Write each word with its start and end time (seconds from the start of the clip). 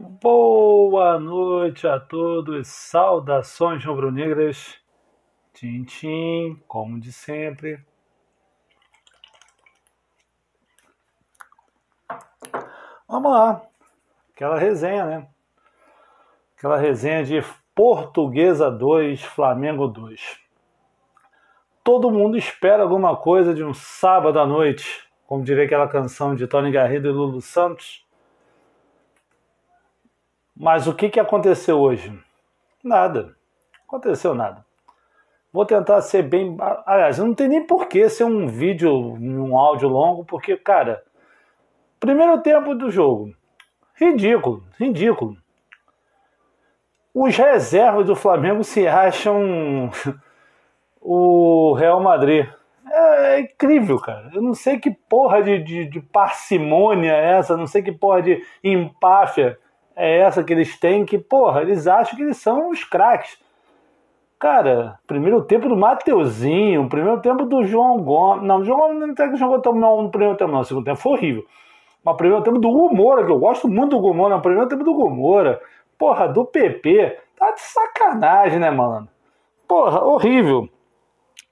Boa 0.00 1.18
noite 1.18 1.84
a 1.88 1.98
todos, 1.98 2.68
saudações 2.68 3.84
rubro-negras, 3.84 4.78
Tintim, 5.52 6.62
como 6.68 7.00
de 7.00 7.12
sempre. 7.12 7.84
Vamos 13.08 13.32
lá, 13.32 13.60
aquela 14.32 14.56
resenha, 14.56 15.04
né? 15.04 15.28
Aquela 16.56 16.76
resenha 16.76 17.24
de 17.24 17.42
Portuguesa 17.74 18.70
2, 18.70 19.20
Flamengo 19.24 19.88
2. 19.88 20.38
Todo 21.82 22.08
mundo 22.08 22.38
espera 22.38 22.84
alguma 22.84 23.16
coisa 23.16 23.52
de 23.52 23.64
um 23.64 23.74
sábado 23.74 24.38
à 24.38 24.46
noite, 24.46 25.10
como 25.26 25.42
diria 25.42 25.64
aquela 25.64 25.88
canção 25.88 26.36
de 26.36 26.46
Tony 26.46 26.70
Garrido 26.70 27.08
e 27.08 27.10
Lulu 27.10 27.40
Santos 27.40 28.06
mas 30.58 30.88
o 30.88 30.94
que, 30.94 31.08
que 31.08 31.20
aconteceu 31.20 31.78
hoje? 31.78 32.12
Nada. 32.82 33.36
Aconteceu 33.86 34.34
nada. 34.34 34.66
Vou 35.52 35.64
tentar 35.64 36.00
ser 36.02 36.22
bem. 36.24 36.56
Aliás, 36.84 37.18
não 37.18 37.32
tem 37.32 37.48
nem 37.48 37.64
porquê 37.64 38.08
ser 38.08 38.24
um 38.24 38.48
vídeo, 38.48 38.92
um 38.92 39.56
áudio 39.56 39.88
longo, 39.88 40.24
porque, 40.24 40.56
cara, 40.56 41.02
primeiro 42.00 42.42
tempo 42.42 42.74
do 42.74 42.90
jogo. 42.90 43.32
Ridículo, 43.94 44.64
ridículo. 44.78 45.36
Os 47.14 47.36
reservas 47.36 48.06
do 48.06 48.16
Flamengo 48.16 48.64
se 48.64 48.86
acham 48.86 49.90
o 51.00 51.72
Real 51.74 52.02
Madrid. 52.02 52.46
É, 52.90 53.36
é, 53.36 53.40
incrível, 53.40 53.98
cara. 54.00 54.30
Eu 54.34 54.42
não 54.42 54.54
sei 54.54 54.78
que 54.78 54.90
porra 54.90 55.40
de, 55.40 55.62
de, 55.62 55.84
de 55.88 56.00
parcimônia 56.00 57.12
é 57.12 57.38
essa, 57.38 57.56
não 57.56 57.66
sei 57.66 57.82
que 57.82 57.92
porra 57.92 58.22
de 58.22 58.44
empáfia 58.62 59.58
é 59.98 60.18
essa 60.20 60.44
que 60.44 60.52
eles 60.52 60.78
têm 60.78 61.04
que, 61.04 61.18
porra, 61.18 61.60
eles 61.60 61.88
acham 61.88 62.16
que 62.16 62.22
eles 62.22 62.36
são 62.36 62.70
os 62.70 62.84
craques. 62.84 63.36
Cara, 64.38 64.96
primeiro 65.08 65.42
tempo 65.42 65.68
do 65.68 65.76
Mateuzinho, 65.76 66.88
primeiro 66.88 67.20
tempo 67.20 67.44
do 67.44 67.64
João 67.64 68.00
Gomes. 68.00 68.44
Não, 68.44 68.60
o 68.60 68.64
João 68.64 68.78
Gomes 68.78 69.00
não 69.00 69.12
tem 69.12 69.30
que 69.32 69.36
jogou 69.36 69.60
tão 69.60 69.72
mal 69.72 70.00
no 70.00 70.08
primeiro 70.08 70.36
tempo, 70.36 70.52
não. 70.52 70.60
O 70.60 70.64
segundo 70.64 70.84
tempo 70.84 71.00
foi 71.00 71.12
horrível. 71.12 71.44
Mas 72.04 72.16
primeiro 72.16 72.44
tempo 72.44 72.60
do 72.60 72.70
Gomora, 72.70 73.26
que 73.26 73.32
eu 73.32 73.40
gosto 73.40 73.66
muito 73.66 73.96
do 73.96 74.00
Gomora, 74.00 74.36
o 74.36 74.40
primeiro 74.40 74.68
tempo 74.68 74.84
do 74.84 74.94
Gomora. 74.94 75.60
Porra, 75.98 76.28
do 76.28 76.44
PP. 76.44 77.18
Tá 77.36 77.50
de 77.50 77.60
sacanagem, 77.60 78.60
né, 78.60 78.70
mano? 78.70 79.08
Porra, 79.66 80.04
horrível. 80.04 80.68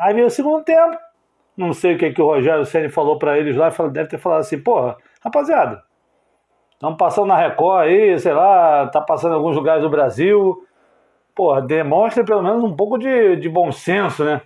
Aí 0.00 0.12
veio 0.14 0.26
o 0.26 0.30
segundo 0.30 0.64
tempo. 0.64 0.98
Não 1.56 1.72
sei 1.72 1.94
o 1.94 1.98
que, 1.98 2.10
que 2.10 2.20
o 2.20 2.26
Rogério 2.26 2.64
Senna 2.66 2.90
falou 2.90 3.20
para 3.20 3.38
eles 3.38 3.56
lá. 3.56 3.68
Deve 3.92 4.08
ter 4.08 4.18
falado 4.18 4.40
assim, 4.40 4.58
porra, 4.58 4.96
rapaziada, 5.20 5.84
Estamos 6.82 6.98
passando 6.98 7.28
na 7.28 7.36
Record 7.36 7.86
aí, 7.86 8.18
sei 8.18 8.32
lá, 8.32 8.88
tá 8.88 9.00
passando 9.00 9.34
em 9.34 9.36
alguns 9.36 9.54
lugares 9.54 9.84
do 9.84 9.88
Brasil. 9.88 10.66
Porra, 11.32 11.62
demonstra 11.62 12.24
pelo 12.24 12.42
menos 12.42 12.60
um 12.64 12.74
pouco 12.74 12.98
de, 12.98 13.36
de 13.36 13.48
bom 13.48 13.70
senso, 13.70 14.24
né? 14.24 14.42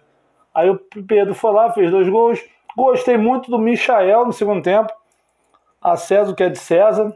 Aí 0.55 0.69
o 0.69 0.79
Pedro 1.09 1.35
foi 1.35 1.51
lá, 1.51 1.73
fez 1.73 1.91
dois 1.91 2.07
gols. 2.07 2.47
Gostei 2.77 3.17
muito 3.17 3.51
do 3.51 3.59
Michael 3.59 4.27
no 4.27 4.35
segundo 4.35 4.61
tempo. 4.61 4.93
A 5.81 5.97
César, 5.97 6.35
que 6.35 6.43
é 6.43 6.51
de 6.51 6.59
César. 6.59 7.11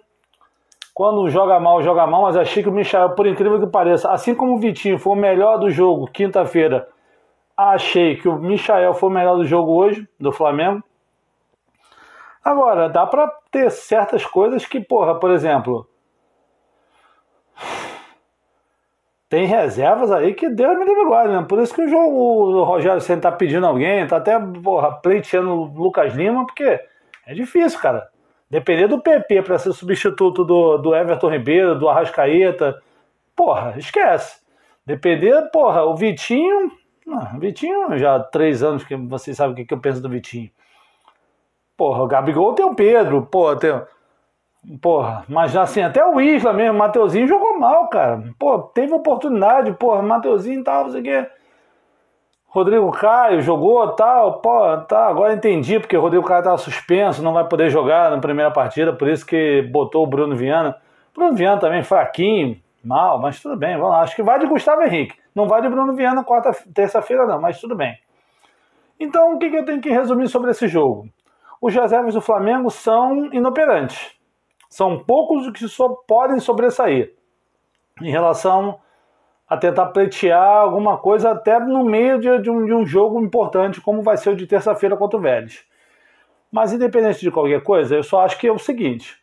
Quando 0.94 1.28
joga 1.28 1.60
mal, 1.60 1.82
joga 1.82 2.06
mal, 2.06 2.22
mas 2.22 2.38
achei 2.38 2.62
que 2.62 2.70
o 2.70 2.72
Michael, 2.72 3.10
por 3.10 3.26
incrível 3.26 3.60
que 3.60 3.66
pareça, 3.66 4.10
assim 4.10 4.34
como 4.34 4.54
o 4.54 4.58
Vitinho 4.58 4.98
foi 4.98 5.12
o 5.12 5.16
melhor 5.16 5.58
do 5.58 5.68
jogo 5.68 6.06
quinta-feira, 6.06 6.88
achei 7.54 8.16
que 8.16 8.26
o 8.26 8.38
Michael 8.38 8.94
foi 8.94 9.10
o 9.10 9.12
melhor 9.12 9.36
do 9.36 9.44
jogo 9.44 9.70
hoje, 9.70 10.08
do 10.18 10.32
Flamengo. 10.32 10.82
Agora, 12.44 12.88
dá 12.88 13.06
pra 13.06 13.30
ter 13.50 13.70
certas 13.70 14.24
coisas 14.24 14.64
que, 14.64 14.80
porra, 14.80 15.18
por 15.18 15.30
exemplo. 15.30 15.86
Tem 19.28 19.46
reservas 19.46 20.10
aí 20.10 20.34
que 20.34 20.48
Deus 20.48 20.76
me 20.76 20.84
livre 20.84 21.04
guarda, 21.04 21.40
né? 21.40 21.46
Por 21.48 21.60
isso 21.62 21.72
que 21.72 21.82
o, 21.82 21.88
jogo, 21.88 22.16
o 22.16 22.64
Rogério 22.64 23.00
Senna 23.00 23.20
tá 23.20 23.30
pedindo 23.30 23.64
alguém, 23.64 24.04
tá 24.06 24.16
até, 24.16 24.36
porra, 24.40 24.90
pleiteando 24.92 25.50
o 25.50 25.64
Lucas 25.64 26.14
Lima, 26.14 26.44
porque 26.44 26.80
é 27.26 27.34
difícil, 27.34 27.78
cara. 27.78 28.08
Depender 28.50 28.88
do 28.88 29.00
PP 29.00 29.42
para 29.42 29.58
ser 29.58 29.72
substituto 29.72 30.44
do, 30.44 30.78
do 30.78 30.96
Everton 30.96 31.30
Ribeiro, 31.30 31.78
do 31.78 31.88
Arrascaeta, 31.88 32.82
porra, 33.36 33.74
esquece. 33.78 34.40
Depender, 34.84 35.48
porra, 35.52 35.84
o 35.84 35.94
Vitinho. 35.94 36.72
Não, 37.06 37.36
o 37.36 37.38
Vitinho 37.38 37.96
já 37.96 38.16
há 38.16 38.20
três 38.20 38.64
anos 38.64 38.82
que 38.82 38.96
vocês 38.96 39.36
sabem 39.36 39.62
o 39.62 39.66
que 39.66 39.72
eu 39.72 39.78
penso 39.78 40.02
do 40.02 40.08
Vitinho. 40.08 40.50
Porra, 41.80 42.02
o 42.02 42.06
Gabigol 42.06 42.52
tem 42.52 42.66
o 42.66 42.74
Pedro, 42.74 43.22
porra, 43.22 43.56
tem. 43.56 43.72
Porra, 44.82 45.24
mas 45.26 45.56
assim, 45.56 45.80
até 45.80 46.04
o 46.04 46.20
Isla 46.20 46.52
mesmo, 46.52 46.74
o 46.74 46.78
Mateuzinho 46.78 47.26
jogou 47.26 47.58
mal, 47.58 47.88
cara. 47.88 48.22
Pô, 48.38 48.58
teve 48.58 48.92
oportunidade, 48.92 49.72
porra, 49.72 50.02
Mateuzinho 50.02 50.60
e 50.60 50.62
tal, 50.62 50.84
não 50.84 50.90
sei 50.90 51.00
o 51.00 51.04
quê. 51.04 51.26
Rodrigo 52.48 52.90
Caio 52.90 53.40
jogou 53.40 53.88
tal, 53.92 54.42
pô, 54.42 54.76
tá, 54.86 55.06
agora 55.06 55.32
entendi, 55.32 55.80
porque 55.80 55.96
o 55.96 56.02
Rodrigo 56.02 56.26
Caio 56.26 56.44
tava 56.44 56.58
suspenso, 56.58 57.22
não 57.22 57.32
vai 57.32 57.48
poder 57.48 57.70
jogar 57.70 58.10
na 58.10 58.18
primeira 58.18 58.50
partida, 58.50 58.92
por 58.92 59.08
isso 59.08 59.24
que 59.24 59.62
botou 59.72 60.04
o 60.04 60.06
Bruno 60.06 60.36
Viana. 60.36 60.76
Bruno 61.14 61.34
Viana 61.34 61.58
também 61.58 61.82
fraquinho, 61.82 62.60
mal, 62.84 63.18
mas 63.18 63.40
tudo 63.40 63.56
bem, 63.56 63.78
vamos 63.78 63.92
lá. 63.92 64.02
Acho 64.02 64.14
que 64.14 64.22
vai 64.22 64.38
de 64.38 64.44
Gustavo 64.44 64.82
Henrique, 64.82 65.16
não 65.34 65.48
vai 65.48 65.62
de 65.62 65.68
Bruno 65.70 65.94
Viana 65.94 66.22
quarta, 66.22 66.54
terça-feira 66.74 67.24
não, 67.24 67.40
mas 67.40 67.58
tudo 67.58 67.74
bem. 67.74 67.96
Então, 69.00 69.32
o 69.32 69.38
que, 69.38 69.48
que 69.48 69.56
eu 69.56 69.64
tenho 69.64 69.80
que 69.80 69.88
resumir 69.88 70.28
sobre 70.28 70.50
esse 70.50 70.68
jogo? 70.68 71.08
Os 71.60 71.74
reservas 71.74 72.14
do 72.14 72.20
Flamengo 72.20 72.70
são 72.70 73.32
inoperantes. 73.32 74.12
São 74.68 74.98
poucos 74.98 75.46
os 75.46 75.52
que 75.52 75.68
só 75.68 75.88
podem 75.88 76.40
sobressair 76.40 77.14
em 78.00 78.10
relação 78.10 78.78
a 79.48 79.56
tentar 79.56 79.86
pleitear 79.86 80.60
alguma 80.60 80.96
coisa 80.96 81.32
até 81.32 81.58
no 81.58 81.84
meio 81.84 82.20
de, 82.20 82.38
de, 82.38 82.48
um, 82.48 82.64
de 82.64 82.72
um, 82.72 82.86
jogo 82.86 83.20
importante, 83.20 83.80
como 83.80 84.00
vai 84.00 84.16
ser 84.16 84.30
o 84.30 84.36
de 84.36 84.46
terça-feira 84.46 84.96
contra 84.96 85.18
o 85.18 85.20
Vélez. 85.20 85.64
Mas 86.52 86.72
independente 86.72 87.20
de 87.20 87.30
qualquer 87.32 87.62
coisa, 87.62 87.96
eu 87.96 88.02
só 88.02 88.20
acho 88.20 88.38
que 88.38 88.46
é 88.46 88.52
o 88.52 88.58
seguinte: 88.58 89.20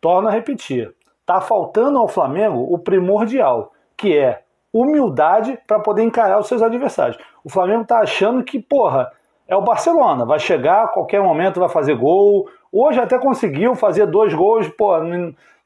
torno 0.00 0.28
a 0.28 0.32
repetir, 0.32 0.94
está 1.20 1.40
faltando 1.40 1.98
ao 1.98 2.08
Flamengo 2.08 2.66
o 2.72 2.78
primordial, 2.78 3.72
que 3.96 4.16
é 4.16 4.42
humildade 4.72 5.58
para 5.66 5.78
poder 5.78 6.02
encarar 6.02 6.38
os 6.38 6.48
seus 6.48 6.62
adversários. 6.62 7.18
O 7.44 7.50
Flamengo 7.50 7.82
está 7.82 8.00
achando 8.00 8.42
que, 8.42 8.58
porra, 8.58 9.12
é 9.50 9.56
o 9.56 9.60
Barcelona. 9.60 10.24
Vai 10.24 10.38
chegar 10.38 10.84
a 10.84 10.88
qualquer 10.88 11.20
momento, 11.20 11.58
vai 11.58 11.68
fazer 11.68 11.96
gol. 11.96 12.48
Hoje 12.72 13.00
até 13.00 13.18
conseguiu 13.18 13.74
fazer 13.74 14.06
dois 14.06 14.32
gols, 14.32 14.68
pô, 14.68 14.92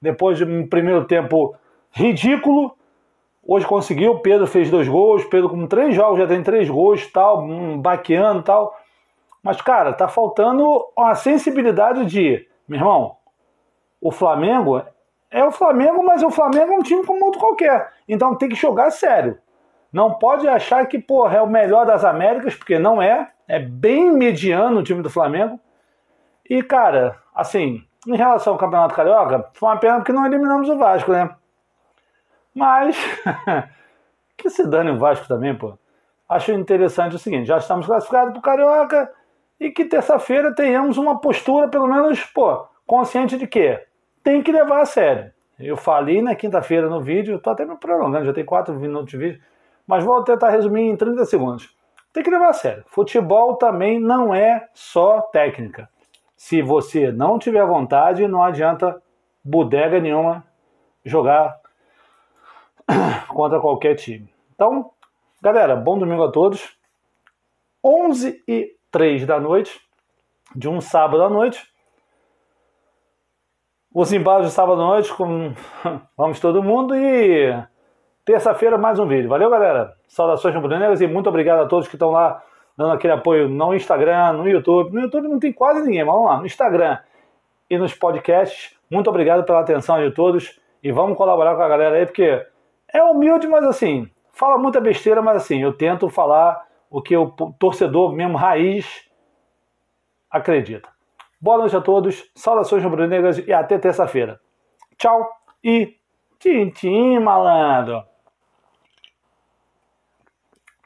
depois 0.00 0.38
de 0.38 0.44
um 0.44 0.66
primeiro 0.66 1.04
tempo 1.04 1.54
ridículo. 1.92 2.74
Hoje 3.46 3.66
conseguiu, 3.66 4.20
Pedro 4.20 4.46
fez 4.46 4.70
dois 4.70 4.88
gols, 4.88 5.22
Pedro 5.26 5.50
com 5.50 5.66
três 5.66 5.94
jogos 5.94 6.18
já 6.18 6.26
tem 6.26 6.42
três 6.42 6.68
gols, 6.68 7.06
tal, 7.12 7.42
um 7.42 7.78
baqueando 7.78 8.42
tal. 8.42 8.74
Mas, 9.42 9.60
cara, 9.60 9.92
tá 9.92 10.08
faltando 10.08 10.66
uma 10.96 11.14
sensibilidade 11.14 12.06
de, 12.06 12.48
meu 12.66 12.78
irmão, 12.78 13.16
o 14.00 14.10
Flamengo 14.10 14.82
é 15.30 15.44
o 15.44 15.50
Flamengo, 15.50 16.02
mas 16.02 16.22
o 16.22 16.30
Flamengo 16.30 16.72
é 16.72 16.76
um 16.76 16.82
time 16.82 17.04
como 17.04 17.22
outro 17.22 17.38
qualquer. 17.38 17.92
Então 18.08 18.34
tem 18.34 18.48
que 18.48 18.54
jogar 18.54 18.90
sério. 18.90 19.38
Não 19.92 20.14
pode 20.14 20.48
achar 20.48 20.86
que, 20.86 20.98
porra, 20.98 21.36
é 21.36 21.42
o 21.42 21.46
melhor 21.46 21.84
das 21.84 22.02
Américas, 22.02 22.54
porque 22.54 22.78
não 22.78 23.02
é. 23.02 23.33
É 23.46 23.58
bem 23.58 24.10
mediano 24.12 24.80
o 24.80 24.82
time 24.82 25.02
do 25.02 25.10
Flamengo. 25.10 25.60
E, 26.48 26.62
cara, 26.62 27.18
assim, 27.34 27.82
em 28.06 28.16
relação 28.16 28.52
ao 28.52 28.58
Campeonato 28.58 28.94
Carioca, 28.94 29.50
foi 29.54 29.68
uma 29.68 29.78
pena 29.78 29.96
porque 29.96 30.12
não 30.12 30.26
eliminamos 30.26 30.68
o 30.68 30.76
Vasco, 30.78 31.12
né? 31.12 31.34
Mas, 32.54 32.96
que 34.36 34.50
se 34.50 34.66
dane 34.66 34.90
o 34.90 34.98
Vasco 34.98 35.26
também, 35.26 35.54
pô. 35.54 35.78
Acho 36.28 36.52
interessante 36.52 37.16
o 37.16 37.18
seguinte, 37.18 37.46
já 37.46 37.58
estamos 37.58 37.86
classificados 37.86 38.32
para 38.32 38.38
o 38.38 38.42
Carioca 38.42 39.12
e 39.60 39.70
que 39.70 39.84
terça-feira 39.84 40.54
tenhamos 40.54 40.96
uma 40.96 41.20
postura, 41.20 41.68
pelo 41.68 41.86
menos, 41.86 42.22
pô, 42.24 42.66
consciente 42.86 43.36
de 43.36 43.46
que 43.46 43.78
tem 44.22 44.42
que 44.42 44.50
levar 44.50 44.80
a 44.80 44.86
sério. 44.86 45.32
Eu 45.58 45.76
falei 45.76 46.20
na 46.22 46.34
quinta-feira 46.34 46.88
no 46.88 47.00
vídeo, 47.00 47.38
tô 47.38 47.50
até 47.50 47.64
me 47.64 47.76
prolongando, 47.76 48.24
já 48.24 48.32
tem 48.32 48.44
quatro 48.44 48.74
minutos 48.74 49.10
de 49.10 49.16
vídeo, 49.16 49.40
mas 49.86 50.02
vou 50.02 50.22
tentar 50.24 50.50
resumir 50.50 50.82
em 50.82 50.96
30 50.96 51.24
segundos. 51.26 51.74
Tem 52.14 52.22
que 52.22 52.30
levar 52.30 52.50
a 52.50 52.52
sério. 52.52 52.84
Futebol 52.86 53.56
também 53.56 53.98
não 53.98 54.32
é 54.32 54.68
só 54.72 55.20
técnica. 55.20 55.90
Se 56.36 56.62
você 56.62 57.10
não 57.10 57.40
tiver 57.40 57.66
vontade, 57.66 58.28
não 58.28 58.40
adianta 58.40 59.02
bodega 59.42 60.00
nenhuma 60.00 60.46
jogar 61.04 61.60
contra 63.26 63.60
qualquer 63.60 63.96
time. 63.96 64.32
Então, 64.54 64.92
galera, 65.42 65.74
bom 65.74 65.98
domingo 65.98 66.22
a 66.22 66.30
todos. 66.30 66.78
11 67.82 68.44
e 68.46 68.76
3 68.92 69.26
da 69.26 69.40
noite, 69.40 69.80
de 70.54 70.68
um 70.68 70.80
sábado 70.80 71.24
à 71.24 71.28
noite. 71.28 71.68
Os 73.92 74.12
embalos 74.12 74.46
de 74.46 74.52
sábado 74.52 74.80
à 74.80 74.86
noite, 74.86 75.12
com... 75.12 75.52
vamos 76.16 76.38
todo 76.38 76.62
mundo 76.62 76.94
e 76.94 77.73
Terça-feira, 78.24 78.78
mais 78.78 78.98
um 78.98 79.06
vídeo. 79.06 79.28
Valeu, 79.28 79.50
galera. 79.50 79.94
Saudações 80.08 80.54
rubro-negras 80.54 80.98
e 81.02 81.06
muito 81.06 81.28
obrigado 81.28 81.60
a 81.60 81.66
todos 81.66 81.86
que 81.86 81.94
estão 81.94 82.10
lá 82.10 82.42
dando 82.74 82.92
aquele 82.92 83.12
apoio 83.12 83.50
no 83.50 83.74
Instagram, 83.74 84.32
no 84.32 84.48
YouTube. 84.48 84.94
No 84.94 85.02
YouTube 85.02 85.28
não 85.28 85.38
tem 85.38 85.52
quase 85.52 85.82
ninguém, 85.82 86.02
mas 86.02 86.14
vamos 86.14 86.30
lá, 86.30 86.38
no 86.38 86.46
Instagram 86.46 86.98
e 87.68 87.76
nos 87.76 87.92
podcasts. 87.92 88.74
Muito 88.90 89.10
obrigado 89.10 89.44
pela 89.44 89.60
atenção 89.60 90.02
de 90.02 90.10
todos 90.10 90.58
e 90.82 90.90
vamos 90.90 91.18
colaborar 91.18 91.54
com 91.54 91.60
a 91.60 91.68
galera 91.68 91.96
aí, 91.96 92.06
porque 92.06 92.46
é 92.90 93.02
humilde, 93.02 93.46
mas 93.46 93.62
assim, 93.66 94.08
fala 94.32 94.56
muita 94.56 94.80
besteira, 94.80 95.20
mas 95.20 95.36
assim, 95.36 95.60
eu 95.60 95.74
tento 95.74 96.08
falar 96.08 96.66
o 96.88 97.02
que 97.02 97.14
o 97.14 97.28
torcedor 97.58 98.14
mesmo 98.14 98.38
raiz 98.38 99.06
acredita. 100.30 100.88
Boa 101.38 101.58
noite 101.58 101.76
a 101.76 101.80
todos, 101.82 102.24
saudações 102.34 102.82
rubro-negras 102.82 103.36
e 103.46 103.52
até 103.52 103.78
terça-feira. 103.78 104.40
Tchau 104.96 105.28
e 105.62 105.94
tchim, 106.38 106.70
tchim, 106.70 107.18
malandro! 107.18 108.13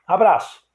Abraço! 0.09 0.68